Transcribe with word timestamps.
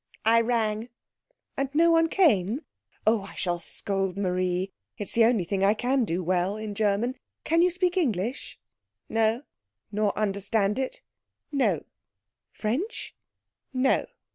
"I 0.25 0.41
rang." 0.41 0.89
"And 1.55 1.69
no 1.75 1.91
one 1.91 2.09
came? 2.09 2.61
Oh, 3.05 3.21
I 3.21 3.35
shall 3.35 3.59
scold 3.59 4.17
Marie. 4.17 4.71
It 4.97 5.03
is 5.03 5.11
the 5.13 5.25
only 5.25 5.43
thing 5.43 5.63
I 5.63 5.75
can 5.75 6.05
do 6.05 6.23
well 6.23 6.57
in 6.57 6.73
German. 6.73 7.17
Can 7.43 7.61
you 7.61 7.69
speak 7.69 7.97
English?" 7.97 8.57
"No." 9.09 9.43
"Nor 9.91 10.17
understand 10.17 10.79
it?" 10.79 11.03
"No." 11.51 11.83
"French?" 12.51 13.15
"No." 13.75 14.07